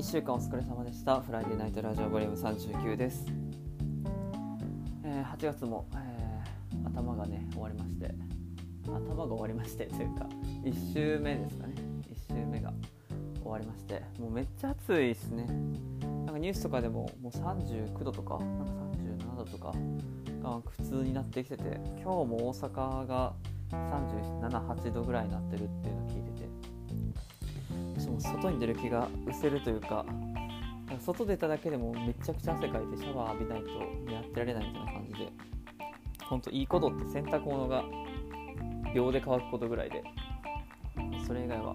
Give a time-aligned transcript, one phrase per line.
[0.00, 1.20] 1週間お疲れ様でした。
[1.20, 2.36] フライデーナイトラジオボリューム
[2.82, 3.26] 39です、
[5.04, 8.14] えー8月も、えー頭がね終わりまして。
[8.86, 10.26] 頭が終わりまして というか
[10.64, 11.74] 1週目ですかね。
[12.30, 12.72] 1週目が
[13.42, 14.00] 終わりまして。
[14.18, 15.44] もうめっちゃ暑いですね。
[15.44, 19.74] なんかニュースとかでももう39度とかなんか37度とか
[20.42, 23.34] が普通になってきてて今日も大阪が
[23.68, 26.49] 378度ぐらいになってるっていうのを聞いてて。
[28.20, 30.04] 外に出る気が失せるというか
[31.00, 35.32] 外出ただけでもめちゃくちゃ汗かいてシャワー浴びないとやってられないみたいな感じで
[36.28, 37.84] 本当いいことって洗濯物が
[38.94, 40.02] 秒で乾くことぐらいで
[41.26, 41.74] それ以外は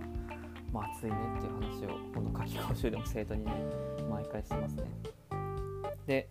[0.71, 3.52] まあ暑いねっていう話をこの夏期講習でも生徒にね
[4.09, 4.84] 毎回してますね。
[6.05, 6.30] で、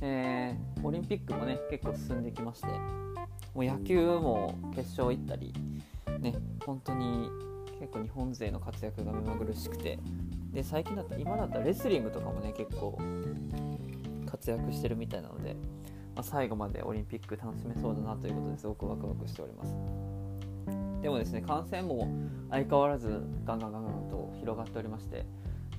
[0.00, 5.52] えーオリンピックもね結構進んできましてもう野球も決勝行ったり
[6.20, 7.28] ね本当に
[7.82, 9.98] 結構日本勢の活躍が目まぐるしくて
[10.52, 12.96] で最近だった今だったらレスリングとかもね結構
[14.24, 15.54] 活躍してるみたいなので、
[16.14, 19.74] まあ、最後までオリンピック楽しめそうだなということですごくワクワクしております。
[21.02, 22.08] でもですね感染も
[22.50, 25.26] 相変わらずガンガンガンガンと広がっておりまして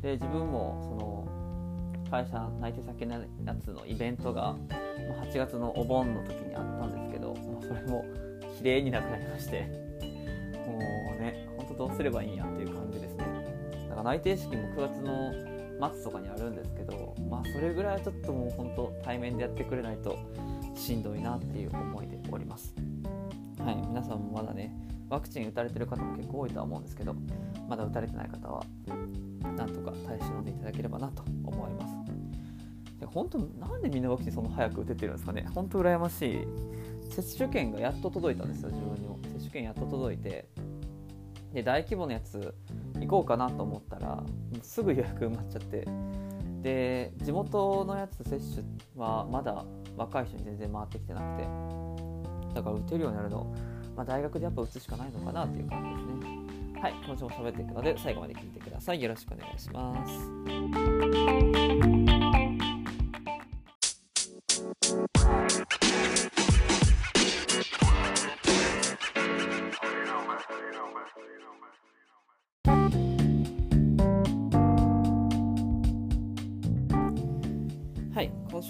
[0.02, 3.22] で自分もその会社内定先のや
[3.64, 4.58] つのイベントが
[5.32, 8.04] 8月のお盆の時にあったんですけど、まあそれも
[8.58, 9.83] 綺麗になくなりまして。
[11.74, 13.26] どうすればいいんやっていう感じですね。
[13.90, 15.34] だから内定式も9月の
[15.92, 20.18] 末とかにあるんですけどまあそれぐらいはちょっともう本当対面でやってくれないと
[20.76, 22.74] しんどいなっていう思いでおります。
[23.60, 24.76] はい皆さんもまだね
[25.10, 27.16] ワクチン打たれてる方も結構多いとは思うんですけど
[27.68, 28.64] まだ打たれてない方は
[29.56, 31.94] なんとか耐え忍んでいただければなと思います。
[33.00, 35.46] で本当なんでみんなワクチンそんな早く打ててるんですかね。
[35.54, 36.48] 本当羨ましい。
[37.10, 39.20] 接種券がやっと届いたんですよ自分にも。
[39.24, 40.48] 接種券やっと届いて
[41.54, 42.54] で大規模なやつ
[43.00, 44.24] 行こうかなと思ったら
[44.62, 45.88] すぐ予約埋まっちゃって。
[46.62, 48.64] で地元のやつ接種
[48.96, 49.66] はまだ
[49.98, 51.48] 若い人に全然回ってきてなくて。
[52.54, 53.52] だから打てるようになるの、
[53.96, 56.80] まあ、大学でやっぱ打つしかないのかなっていう感じですね。
[56.80, 59.02] はい今週も喋っていくので最後まで聞いてください。
[59.02, 62.03] よろしくお願いします。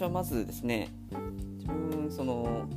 [0.04, 0.90] はまずですね
[1.58, 2.68] 自分その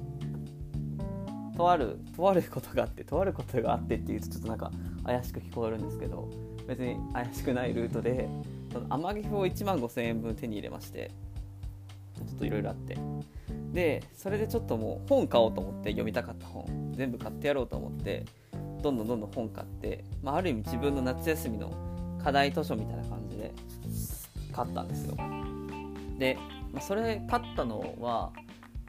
[1.56, 4.70] とあるとあることがあってとあることがあってっていうとちょっとなんか
[5.04, 6.28] 怪しく聞こえるんですけど
[6.66, 8.28] 別に怪しくないルートで
[8.90, 11.10] 天城を1万5000円分手に入れまして
[12.14, 12.96] ちょっといろいろあって。
[13.72, 18.24] でそれでちょっともう本買おうと思って読みたかった本全部買ってやろうと思って
[18.82, 21.72] どんどんどんどん本買って、まあ、ある意味自分の夏休みの
[22.22, 23.52] 課題図書みたいな感じで
[24.52, 25.16] 買ったんですよ。
[26.18, 26.38] で、
[26.76, 28.30] まあ、それ買ったのは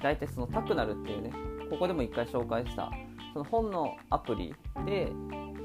[0.03, 1.31] 大体そのタクナルっていうね
[1.69, 2.91] ここでも一回紹介した
[3.31, 4.53] その本のアプリ
[4.85, 5.09] で、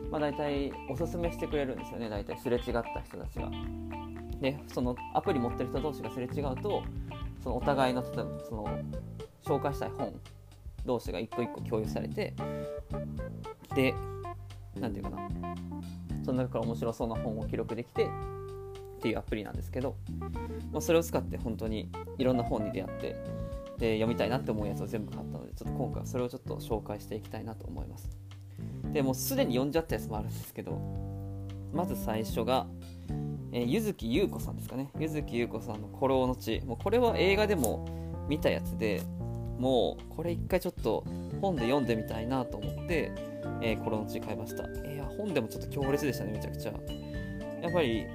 [0.09, 3.51] まあ、大体おすすめしてくれるんですよね大体すれ違った人たちが。
[4.41, 6.85] でそのアプリ持ってる人同士がすれ違うと
[7.43, 8.67] そのお互いの例えばその
[9.45, 10.15] 紹介したい本
[10.87, 12.35] 同士が一個一個共有されて
[13.75, 13.95] で
[14.79, 15.55] 何て言うかな
[16.25, 18.09] その中から面白そうな本を記録できて
[19.03, 19.97] っていうアプリなんですけど、
[20.71, 23.17] まあ、それを使って本当にいろんな本に出会って
[23.79, 28.09] で読みたいなって思うやつを全部買ったのでちょっと今回はそれをちょっと紹介していきたいなと思います。
[28.93, 30.79] でもうすでに読んじゃったやつもあるんですけど
[31.73, 32.69] まず最初が、
[33.51, 34.89] え、柚木優子さんですかね。
[35.01, 37.85] 柚木優子さんの「古老の地」もうこれは映画でも
[38.29, 39.03] 見たやつで
[39.59, 41.05] もうこれ一回ちょっと
[41.41, 43.11] 本で読んでみたいなと思って
[43.63, 44.63] 「えー、古老の地」買いました。
[44.89, 46.73] いや本でもちょっと強烈でしたねめちゃくちゃ。
[47.63, 48.07] やっぱり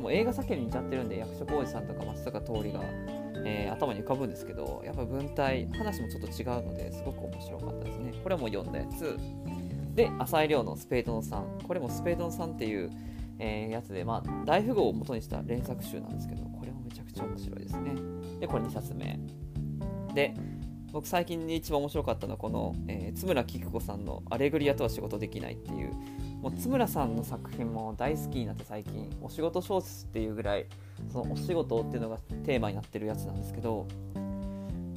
[0.00, 2.84] もう映画作品に似ちゃってるんで役所広司さんとか松坂桃李が、
[3.44, 8.14] えー頭に浮かぶんですけどやっぱ文体話もちょっと違うのですごく面白かったですね。
[8.22, 9.18] これも読んだやつ。
[9.94, 12.90] で浅井亮の「スペードの3」これも「スペードの3」っていう、
[13.38, 17.94] えーやつで、まあ、大富豪を元にした連作集なんですけどこれもめちゃくちゃ面白いですね。
[18.40, 19.18] でこれ2冊目。
[20.14, 20.34] で
[20.92, 25.92] 僕最近で一番面白かったのはこの、えー津村菊子さんの「アレグリアとは仕事できない」っていう
[26.44, 30.66] もう津村さんの作品も大好きになって最近お仕事小説っていうぐらい
[31.10, 33.88] そのお仕事っていうのがテーマになってるやつなんですけど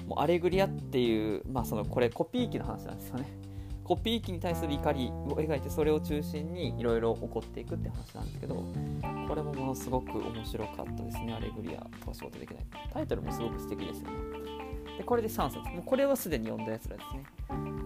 [0.06, 3.30] もうアレグリアっていう、まあ、そのこれコピー機の話なんですよね。
[3.86, 8.56] コピー機に対する怒りを描いてそれを中心にいろいろ起こっていくって話なんですけど
[9.30, 11.34] これもものすごく面白かったですね。
[11.34, 12.66] アレグリアとは仕事できない。
[12.92, 14.56] タイトルもすごく素敵ですよね。
[14.98, 15.58] でこれで3冊。
[15.58, 17.24] もうこれはすでに読んだやつらですね。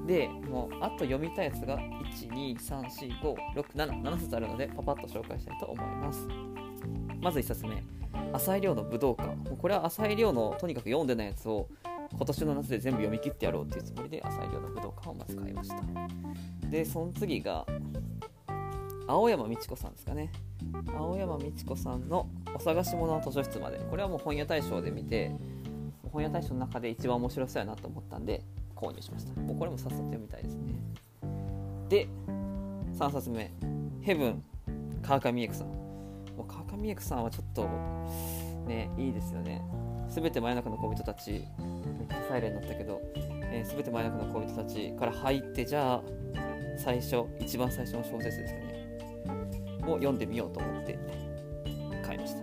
[0.08, 6.28] でもうあと読みたいやつが1234567 7冊あるのでパパッと紹介したいと思います。
[7.22, 7.84] まず1冊目。
[8.34, 9.36] 浅井亮の武道館。
[9.36, 11.68] もうこれは浅井亮のとにかく読んでないやつを
[12.14, 15.76] 今年の夏で全部読み切ってやろうっていうつもりで浅井亮の武道館をまず買いました。
[16.70, 17.66] でその次が
[19.08, 20.32] 青山美智子さんですかね。
[20.98, 25.32] 青山美智子さんの「お探し物の図書室まで」これはもう本屋大賞で見て
[26.12, 28.44] 本屋大賞の中で一番面白そうやなと思ったんで
[28.76, 29.40] 購入しました。
[29.40, 30.74] もうこれもさっさと読みたいですね。
[31.90, 32.08] で
[32.98, 33.52] 3冊目
[34.02, 34.44] 「ヘブン」
[35.02, 35.68] 川上美恵子さん。
[35.68, 37.68] もう川上美恵子さんはちょっと
[38.68, 39.62] ねいいですよね。
[40.10, 41.42] すべて真夜中の恋人たちめっ
[42.08, 46.02] ちゃサイレンだったけどすべ、えー、て真夜中の恋人たちから入ってじゃあ
[46.78, 48.72] 最初一番最初の小説ですかね。
[49.88, 50.98] を読んでみようと思って
[52.04, 52.42] 買いました。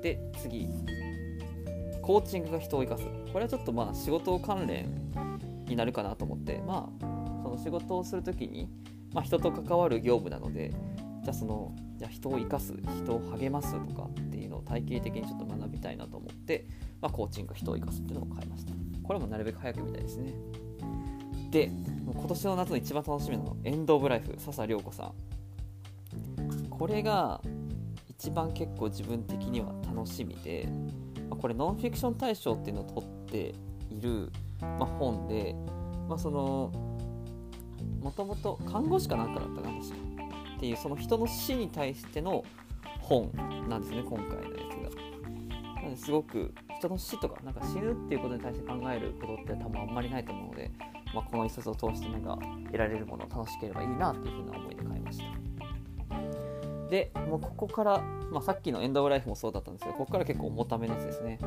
[0.00, 0.68] で次
[2.04, 3.04] コーチングが人を生かす。
[3.32, 5.10] これはちょっとまあ仕事関連
[5.66, 6.62] になるかなと思って。
[6.66, 7.06] まあ
[7.42, 8.68] その仕事をする時に、
[9.14, 10.70] まあ、人と関わる業務なので
[11.22, 16.66] じゃあそのじゃ人を生かす人を励ますとかっていうのを体系的にちょっと学びたいなと思って、
[17.00, 18.72] まあ、コーチング人を生かすっていうのを買いました。
[19.02, 20.34] これもなるべく早く見たいですね。
[21.50, 21.70] で
[22.04, 25.12] 今年の夏の一番楽しみなのエンド・オブ・ライフ笹涼子さん。
[26.68, 27.40] これが
[28.08, 30.68] 一番結構自分的には楽しみで
[31.30, 33.54] これノンフィクション大賞っていうのを取って
[33.90, 34.30] いる、
[34.60, 35.54] まあ、本で、
[36.08, 36.72] まあ、その
[38.00, 39.80] もともと看護師かなんかだったかなっ
[40.60, 42.44] ていうその人の死に対しての
[43.00, 43.30] 本
[43.68, 45.04] なんですね今回のやつが。
[45.76, 50.70] なのですごく人の死とかなんか死ぬっていうことに対して考えることって多分あんまりないと思うので、
[51.14, 54.93] まあ、この一冊を通してなんか得られるものを楽しければいいなっていうふうな思いで買いました。
[56.90, 61.38] でもうここから、まあ、さっきのエンド・オブ・ライフもそうだったんですけどここから結構重ためのやつですね、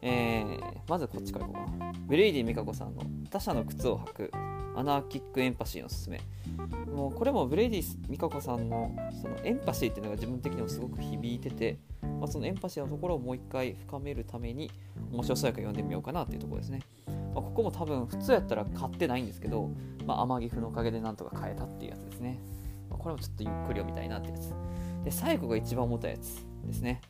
[0.00, 1.92] えー、まずこっちからいこうかな。
[2.06, 4.30] ブレイディ・ミカコさんの「他者の靴を履く
[4.74, 6.20] アナーキック・エンパシー」のすすめ。
[6.92, 14.70] もうこれもブレイディ・ミカコさんのそのエンパシーっていうのが自分的にもすごく響いてて、まあ、そのエンパシーのところをもう一回深めるために
[15.10, 19.70] 面白そうやから読んでみようかなっていうところですね、まあ、ここも多分普通やったら買ってないんですけど、
[20.06, 22.38] まあ、天城府のおかげでなんとか買えたっていうやつですね。
[22.98, 24.54] これもちょっとゆっくり読みたいなってやつ。
[25.04, 27.00] で最後が一番重たいやつですね。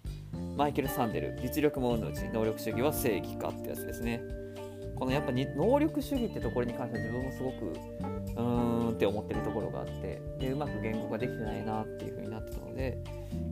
[0.56, 4.22] マイケル・サンデル実力も運のうち能力主義は正義かってやつですね。
[5.02, 13.02] このやっぱに能力主義ってところに関しては自分もすごくうーんって思ってるところがあってでうまく言語ができてないなっていう風になってたので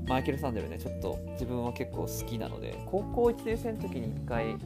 [0.06, 4.56] マイケル・サンデルねちょっと自分は結構好きなので高校1年生の時に1回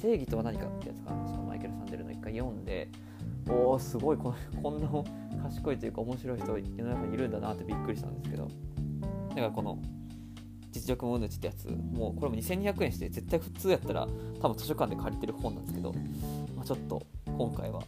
[0.00, 2.88] 正義とは何かってやつかなそのマイケル・サンデルの1回読んで
[3.48, 4.32] おおすごいこ
[4.62, 4.88] こんな
[5.38, 8.48] 賢いというか面白い人世の中にいるんだなってびっくりしたんですけど
[9.30, 9.78] だからこの
[10.70, 14.06] 実力ものちってやつもうこれも2200円して絶対普通やったら
[14.40, 15.92] 多分図書館で借りてる本なんですけど、
[16.54, 17.82] まあ、ちょっと今回は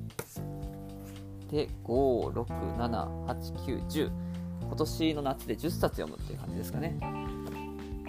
[1.51, 4.11] で5678910
[4.61, 6.97] 今年の夏で10冊読むっていう感じですかね。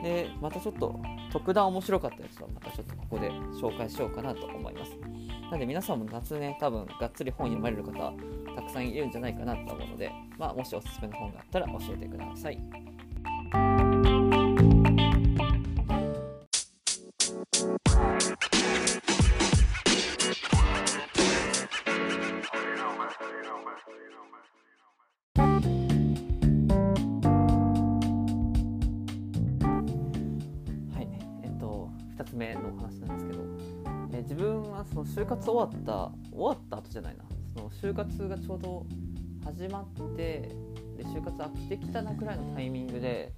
[0.02, 1.00] でまたちょっと
[1.32, 4.92] 特段面白かったやつはまたちょっとここで紹介しようかなと思います。
[5.44, 8.14] なので皆さんも夏ね多分がっつり本読まれる方
[8.56, 12.60] たくさんいるんじゃないかなと思うので、まあ、もしおすすめの本があったら教えてください。
[32.20, 33.44] 2つ目の話なんですけど、
[34.14, 37.24] え自分はその就活終わった終わった後じゃないな。
[37.54, 38.86] その就活がちょうど
[39.46, 40.52] 始まって
[40.98, 43.32] で就活飽きてきたなくらいのタイミングで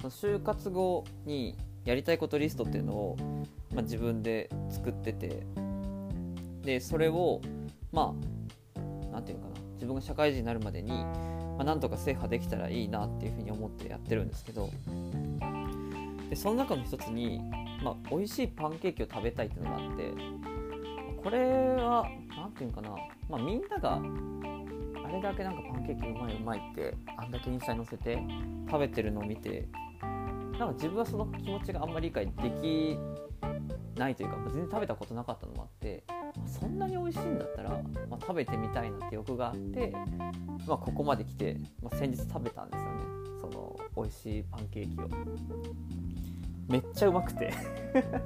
[0.00, 3.16] その就活後にやりたいことリストっていうのを、
[3.74, 5.46] まあ、自分で作ってて
[6.62, 7.42] でそれを
[7.92, 8.14] ま
[8.76, 8.80] あ
[9.12, 9.64] 何て言うかな。
[9.74, 14.70] 自分が社会人になるまでに、まあ、なんとか制覇できたらいいなっていうふうに思ってやってるんですけど
[16.28, 17.40] でその中の一つに、
[17.82, 20.12] まあ、美味しいパンケーキを食べたいっていうのがあって
[21.22, 21.38] これ
[21.76, 22.90] は何て言うかな、
[23.28, 24.00] まあ、みんなが
[25.04, 28.18] あれだけなんかパンケーキうまいうまいってあんだけインスタに載せて
[28.66, 29.68] 食べてるのを見て
[30.58, 32.98] なんか自分はその気持ちがあんまり理解でき
[33.98, 36.04] ないというか全然食べたことなかったのもあって
[36.36, 37.70] まそんなに美味しいんだったら、
[38.08, 39.92] まあ、食べてみたいなって欲があって、
[40.66, 43.04] まあ、ここまで来て、まあ、先日食べたんですよね。
[43.40, 45.08] その美味しいパンケーキを。
[46.68, 47.52] めっちゃうまくて。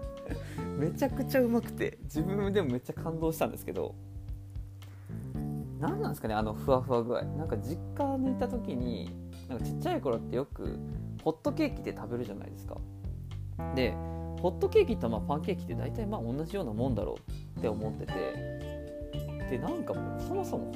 [0.79, 1.99] めちゃくちゃうまくて。
[2.05, 3.95] 自分でもめっちゃ感動したんですけど。
[5.81, 7.23] 何なんですかねあのふわふわ具合。
[7.23, 9.11] なんか実家にいた時に
[9.49, 10.79] なんかちっちゃい頃ってよく
[11.23, 12.77] ホットケーキで食べるじゃないですか。
[13.75, 13.93] で
[14.41, 17.17] ホットケーキとまあパンケーキって大体まあ同じようなもんだろ
[17.57, 18.59] うって思ってて。
[19.51, 20.71] でなんかもうそもそも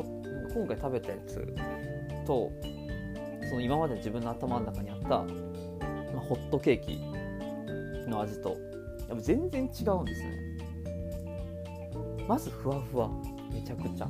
[0.54, 1.54] 今回食べたやつ
[2.26, 2.50] と
[3.48, 5.26] その今まで自分の頭の中にあった、ま
[6.16, 7.11] あ、ホットケーキ
[8.12, 8.50] の味と
[9.08, 10.52] やっぱ全然違うんですね。
[12.28, 13.10] まずふわふわ。
[13.52, 14.08] めちゃくちゃ。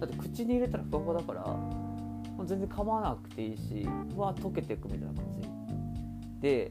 [0.00, 5.48] だって口に入れたらふわふわだから全然噛まなくていいしふわ溶けていくみたいな感じ。
[6.40, 6.70] で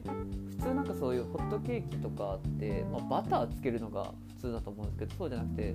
[0.50, 5.74] 普通なんかそういうホットケーキとかって、まあ、バターつけるのが普通だと思うんですけどそうじゃなくて、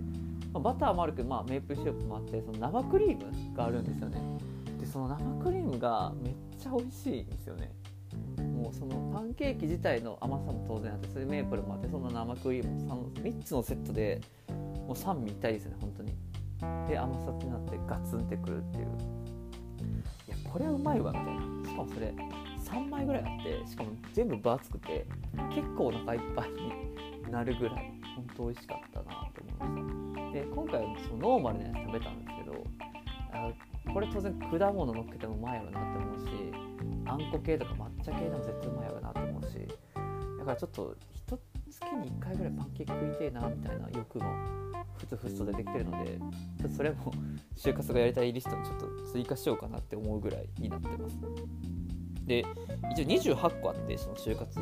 [0.52, 4.20] まあ、バターもあるけど、まあ、メープルシロップもあってその生クリームがあるんですよね。
[4.80, 7.72] でその生クリームがめっちゃ美味しいんですよね。
[8.74, 16.14] そのパンケーキ自体の甘さも当然あってそれメープルもあってその生クリーム 3, 3つのセットでもう3みたいですね本当に。
[16.88, 18.86] で甘さってなってガツンってくるっていう。
[20.28, 21.70] いやこれはうまいわみたいな。
[21.70, 22.14] しかもそれ
[22.64, 25.06] 3枚ぐらいあってしかも全部分厚くて
[25.54, 30.40] 結構お腹いっぱいになるぐらい本当美味しかったなと思いました。
[30.40, 32.64] で今回はそのノーマルなやつ食べたんですけど
[33.34, 33.52] あ
[33.94, 36.26] これ当然果物乗っけてもうまいよなって思うし
[37.06, 39.68] あんこ系とか抹茶系でも絶対うまいよなと思うし
[40.40, 44.26] だからちょっと一月に1回ぐらいパンケーキ食いてえなみたいな欲も
[44.98, 46.18] ふつふつと出てきてるので
[46.60, 47.12] ちょっとそれも
[47.56, 51.18] 就活がやりたいリストにちょっと追加しようかなって思うぐらいになってます。
[52.26, 52.46] で
[52.92, 54.60] 一応28個あってその就活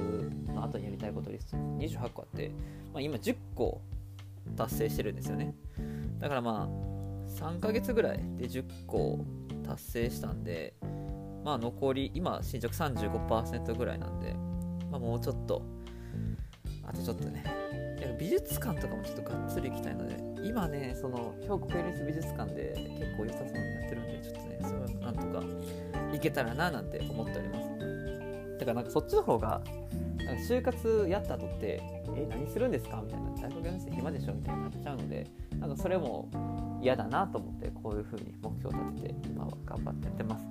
[0.47, 1.57] の後にやりたいことリスト。
[1.57, 2.49] 28個あって、
[2.91, 3.81] まあ、今10個
[4.55, 5.53] 達成してるんですよね。
[6.19, 6.90] だからまあ
[7.31, 9.25] 3ヶ月ぐらいで10個
[9.63, 10.73] 達成したんで
[11.43, 14.33] まあ残り今進捗35%ぐらいなんで、
[14.91, 15.63] まあ、もうちょっと
[16.83, 17.43] あとちょっとね。
[18.19, 25.45] 美術館とかもちょっとがっつり行きたいので今ねその兵庫県立美術館で結構良さそうになってるんでちょっとねそれはなんとか
[26.15, 27.69] いけたらななんて思っております。
[28.59, 29.61] だからなんかそっちの方が
[30.17, 31.81] なんか就活やった後って
[32.15, 33.01] え何するんですか？
[33.05, 34.33] みたいな大学4年生暇でしょ？
[34.33, 35.27] みたいになっちゃうので
[35.59, 36.27] なんかそれも
[36.81, 40.45] 嫌だなと思ってこういう風に目標を立てて今は頑張ってやってます。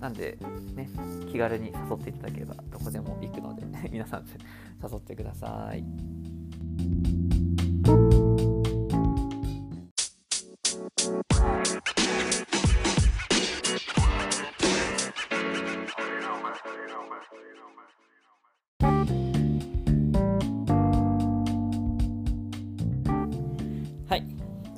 [0.00, 0.38] なんで
[0.74, 0.88] ね
[1.30, 4.24] 気軽に誘っていただければどこでも行くので皆さん
[4.82, 7.09] 誘ってください。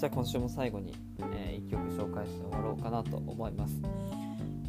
[0.03, 3.81] じゃあ今週も最後に、えー、1曲紹介して終わろうかなと思います。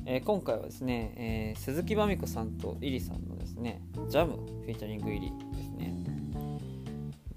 [0.05, 6.05] えー、今回はですね、えー、鈴木まみこさんとイリさんのですね、ジャムフィーチャリング入りですね。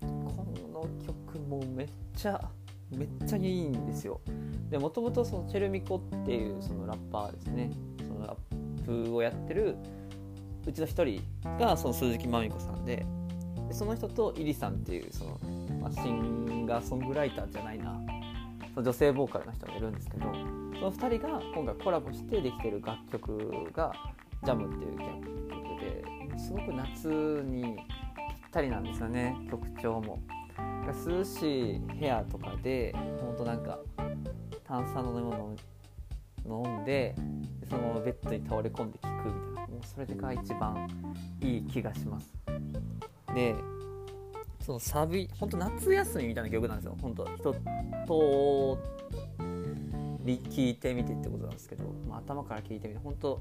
[0.03, 0.07] こ
[0.75, 2.39] の曲もめっちゃ、
[2.91, 4.21] めっちゃいいんですよ。
[4.69, 7.71] で、もともとチェルミコっていうそのラッパーですね、
[8.07, 9.75] そのラップをやってる
[10.67, 11.23] うちの一人
[11.59, 13.07] がその鈴木まみこさんで、
[13.69, 15.41] でその人とイリさんっていうその
[15.87, 17.97] まあ、シンガーソングライターじゃないな
[18.75, 23.93] その女性ボーカルの人がいるんですけどその2人が今回コラボしてできてる楽曲が
[24.45, 30.19] 「ジャムっていう楽曲ですごく夏にぴったりなんですよね曲調も。
[31.09, 33.81] 涼しい部屋とかでほんとなんか
[34.65, 37.15] 炭酸の飲み物を飲んで
[37.69, 40.89] そのままベッドに倒れ込んで聴くみたいなもうそれが一番
[41.41, 42.33] いい気がします。
[43.35, 43.55] で
[44.67, 46.97] そのサビ本当夏休みみたいな曲なんですよ。
[47.01, 47.57] 本当一通
[50.25, 53.41] り聴いてみてってことなんですけど、まあ、頭から聴いてみて本当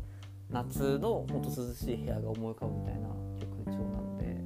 [0.51, 3.07] 夏の本当涼しい部屋が思い浮かぶみたいな
[3.39, 4.37] 曲調なので、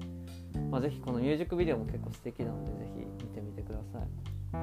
[0.71, 3.99] まあ、ぜひこのミュージックビデオも結構素敵なのでぜひ見てみてくださ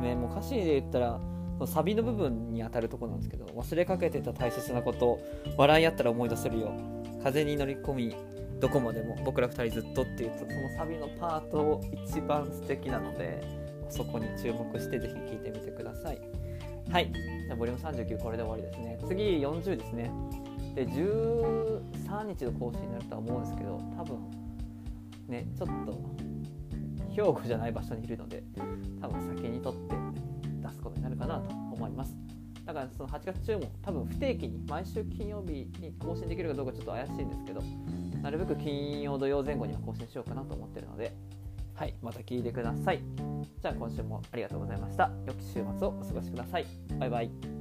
[0.00, 1.20] い、ね、もう歌詞で言ったら
[1.66, 5.18] サビの部分に当たるとこなんですけど忘れかけてた大切なこと
[5.58, 6.72] 笑い合ったら思い出せるよ
[7.22, 8.16] 風に乗り込み
[8.60, 13.42] どこまでも僕ら2人ずっとっていうとそのサビのパート一番素敵なので
[13.88, 16.20] そこに注目してぜひ聴いてみてください。
[16.90, 17.12] はい。
[17.12, 18.98] じゃあボリューム39これで終わりですね。
[19.06, 20.10] 次40ですね。
[20.74, 24.18] で13日の更新になるとは思うんですけど多分
[25.26, 26.16] ねちょっと
[27.10, 28.42] 兵庫じゃない場所にいるので
[29.00, 29.94] 多分先にとって
[30.62, 32.14] 出すことになるかなと思います。
[32.64, 37.62] だからその8月中も多分不定期に毎週金曜日に更新できるかどうかちょっと怪しいんですけど
[38.26, 41.12] なるべく金曜土曜前後には更新しようかなと思ってるので
[41.74, 43.00] はいまた聞いてください。
[43.62, 45.12] じゃあ今週もありがとうございました。
[45.26, 46.66] 良き週末をお過ごしください。
[46.98, 47.55] バイバイ。